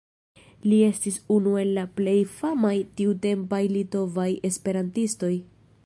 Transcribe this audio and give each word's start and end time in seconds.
Li 0.71 0.77
estis 0.85 1.19
unu 1.35 1.53
el 1.63 1.69
la 1.79 1.83
plej 1.99 2.17
famaj 2.39 2.73
tiutempaj 3.01 3.61
litovaj 3.77 4.29
esperantistoj. 4.51 5.33